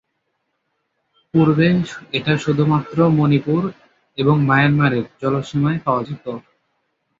পূর্বে 1.33 1.67
এটা 2.11 2.33
শুধুমাত্র 2.37 2.97
মনিপুর 3.17 3.61
এবং 4.17 4.35
মায়ানমারের 4.45 5.05
জলসীমায় 5.21 5.79
পাওয়া 5.85 6.03
যেতো। 6.03 6.31